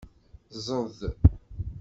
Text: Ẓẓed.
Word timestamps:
Ẓẓed. 0.55 0.99